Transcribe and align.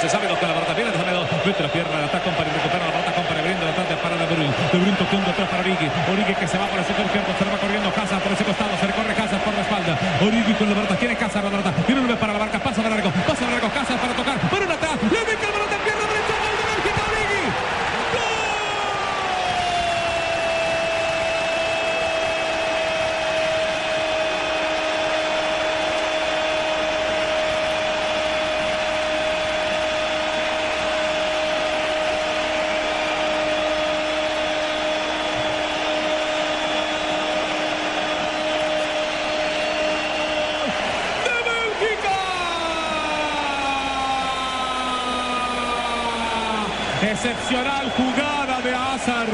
se 0.00 0.08
sabe 0.08 0.28
lo 0.28 0.38
que 0.38 0.46
la 0.46 0.54
pelota 0.54 0.74
viene 0.74 0.90
de 0.90 0.98
Samedo. 0.98 1.26
Mete 1.44 1.62
la 1.62 1.68
pierna, 1.68 2.00
la 2.00 2.06
ataca 2.06 2.30
para 2.30 2.50
recupera 2.50 2.86
la 2.86 2.92
pelota 2.92 3.12
con 3.14 3.24
para 3.24 3.42
brindo, 3.42 3.64
atrás 3.66 3.98
para 4.02 4.16
De 4.16 4.26
Bruyne. 4.26 4.54
De 4.72 4.78
Bruyne 4.78 4.96
tocando 4.96 5.30
atrás 5.30 5.48
para 5.48 5.62
Origi. 5.62 5.88
Origi 6.12 6.34
que 6.34 6.48
se 6.48 6.58
va 6.58 6.66
por 6.66 6.78
el 6.78 6.84
sector 6.84 7.06
izquierdo, 7.06 7.32
se 7.38 7.44
va 7.44 7.56
corriendo 7.58 7.88
Casas 7.92 8.20
por 8.22 8.32
ese 8.32 8.44
costado, 8.44 8.70
se 8.76 8.86
recorre 8.86 9.14
Casas 9.14 9.40
por 9.42 9.54
la 9.54 9.62
espalda. 9.62 9.92
Origi 10.20 10.52
con 10.54 10.68
la 10.68 10.74
pelota, 10.74 10.96
tiene 10.96 11.16
Casas 11.16 11.44
la 11.44 11.50
pelota, 11.50 11.72
tiene 11.86 12.00
un 12.00 12.16
para 12.16 12.32
la 12.32 12.38
barca, 12.38 12.58
pasa 12.58 12.82
de 12.82 12.90
largo, 12.90 13.10
pasa 13.26 13.44
de 13.46 13.50
largo, 13.52 13.68
Casas 13.70 13.98
para 14.00 14.12
tocar, 14.14 14.36
para 14.38 14.64
un 14.64 14.72
atrás, 14.72 14.96
le 15.00 15.20
mete 15.24 15.44
la 15.46 15.52
pelota 15.52 15.74
en 15.76 15.82
pierna 15.86 16.04
derecha, 16.06 16.34
gol 16.36 16.54
de 16.56 16.64
Bélgica, 16.66 17.02
Origi. 17.08 17.44
de 41.24 41.36
Bélgica. 41.48 42.16
Excepcional 47.02 47.92
jugada 47.96 48.60
de 48.62 48.74
Hazard. 48.74 49.28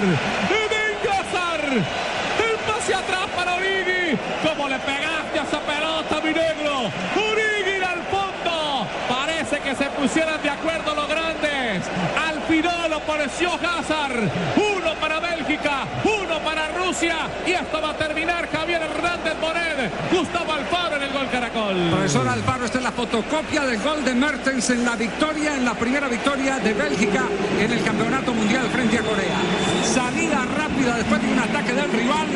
Venga 0.51 1.21
Hazard. 1.21 1.73
El 1.73 2.57
pase 2.67 2.95
atrás 2.95 3.27
para 3.37 3.55
Origi. 3.55 4.19
¿Cómo 4.43 4.69
le 4.69 4.79
pegaste 4.81 5.39
a 5.39 5.43
esa 5.45 5.61
pelota, 5.61 6.21
mi 6.25 6.33
negro? 6.33 6.91
Origi 7.15 7.83
al 7.85 8.03
fondo. 8.11 8.87
Parece 9.09 9.61
que 9.61 9.77
se 9.77 9.85
pusieran 9.91 10.43
de 10.43 10.51
acuerdo 10.51 10.95
los 10.95 11.09
grandes. 11.09 11.85
Al 12.29 12.43
final 12.43 12.93
apareció 12.93 13.51
Hazard. 13.55 14.29
Uno 14.57 14.95
para 15.01 15.21
Bélgica, 15.21 15.87
uno 16.05 16.39
para 16.41 16.69
Rusia. 16.73 17.17
Y 17.47 17.53
esto 17.53 17.81
va 17.81 17.91
a 17.91 17.97
terminar 17.97 18.49
Javier 18.51 18.83
Hernández 18.83 19.41
Bonet. 19.41 19.93
Gustavo 20.11 20.53
Alfaro 20.53 20.97
en 20.97 21.03
el 21.03 21.13
gol 21.13 21.29
Caracol. 21.31 21.91
Profesor 21.91 22.29
Alfaro, 22.29 22.65
esta 22.65 22.79
es 22.79 22.85
la 22.85 22.93
fotocopia 22.93 23.63
del 23.63 23.81
gol 23.81 24.05
de 24.05 24.15
Mertens 24.15 24.71
en 24.71 24.85
la 24.85 24.97
victoria, 24.97 25.57
en 25.57 25.65
la 25.65 25.75
primera 25.75 26.09
victoria 26.09 26.59
de 26.59 26.75
Bélgica 26.75 27.23
en 27.65 27.71
el 27.71 27.83
Campeonato 27.85 28.35
Mundial 28.35 28.67
frente 28.73 28.99
a 28.99 29.03
Corea. 29.03 29.37
Salida 29.85 30.45
rápida 30.57 30.97
después 30.97 31.23
de 31.23 31.33
un 31.33 31.39
ataque 31.39 31.73
del 31.73 31.93
rival, 31.93 32.27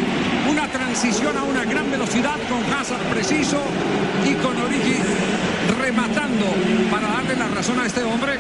una 0.49 0.69
transición 0.69 1.37
a 1.37 1.43
una 1.43 1.65
gran 1.65 1.91
velocidad 1.91 2.37
con 2.49 2.63
Hazard 2.73 3.03
preciso 3.13 3.61
y 4.25 4.35
con 4.35 4.57
Origi 4.57 5.01
rematando 5.81 6.47
para 6.91 7.09
darle 7.09 7.37
la 7.37 7.49
razón 7.49 7.81
a 7.81 7.87
este 7.87 8.05
hombre 8.05 8.35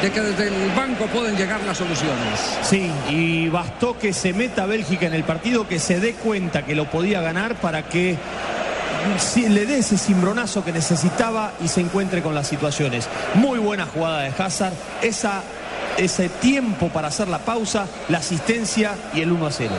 de 0.00 0.12
que 0.12 0.20
desde 0.20 0.48
el 0.48 0.70
banco 0.76 1.06
pueden 1.06 1.36
llegar 1.36 1.60
las 1.62 1.78
soluciones. 1.78 2.58
Sí, 2.62 2.88
y 3.08 3.48
bastó 3.48 3.98
que 3.98 4.12
se 4.12 4.32
meta 4.32 4.66
Bélgica 4.66 5.06
en 5.06 5.14
el 5.14 5.24
partido, 5.24 5.66
que 5.66 5.80
se 5.80 5.98
dé 5.98 6.12
cuenta 6.12 6.64
que 6.64 6.76
lo 6.76 6.88
podía 6.88 7.20
ganar 7.20 7.56
para 7.56 7.88
que 7.88 8.16
le 9.36 9.66
dé 9.66 9.78
ese 9.78 9.98
cimbronazo 9.98 10.64
que 10.64 10.72
necesitaba 10.72 11.52
y 11.64 11.68
se 11.68 11.80
encuentre 11.80 12.22
con 12.22 12.34
las 12.34 12.46
situaciones. 12.46 13.08
Muy 13.34 13.58
buena 13.58 13.86
jugada 13.86 14.22
de 14.22 14.32
Hazard, 14.36 14.74
esa, 15.02 15.42
ese 15.98 16.28
tiempo 16.28 16.88
para 16.88 17.08
hacer 17.08 17.28
la 17.28 17.38
pausa, 17.38 17.86
la 18.08 18.18
asistencia 18.18 18.96
y 19.14 19.20
el 19.20 19.32
1 19.32 19.46
a 19.46 19.50
0. 19.50 19.74